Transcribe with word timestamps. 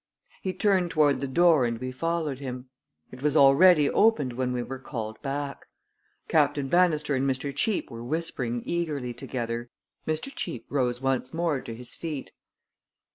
He 0.41 0.51
turned 0.53 0.89
toward 0.89 1.21
the 1.21 1.27
door 1.27 1.63
and 1.63 1.77
we 1.77 1.91
followed 1.91 2.39
him. 2.39 2.69
It 3.11 3.21
was 3.21 3.37
already 3.37 3.87
opened 3.87 4.33
when 4.33 4.51
we 4.51 4.63
were 4.63 4.79
called 4.79 5.21
back. 5.21 5.67
Captain 6.27 6.69
Bannister 6.69 7.13
and 7.13 7.29
Mr. 7.29 7.55
Cheape 7.55 7.91
were 7.91 8.03
whispering 8.03 8.63
eagerly 8.65 9.13
together. 9.13 9.69
Mr. 10.07 10.33
Cheape 10.35 10.65
rose 10.69 11.01
once 11.01 11.35
more 11.35 11.61
to 11.61 11.75
his 11.75 11.93
feet. 11.93 12.31